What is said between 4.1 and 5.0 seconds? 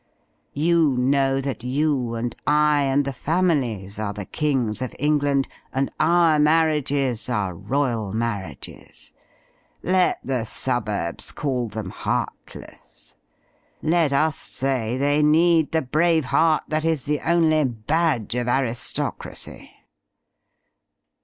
the Kings of